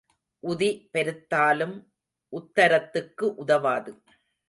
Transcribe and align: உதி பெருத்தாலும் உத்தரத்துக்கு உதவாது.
உதி 0.43 0.69
பெருத்தாலும் 0.93 1.75
உத்தரத்துக்கு 2.33 3.25
உதவாது. 3.35 3.93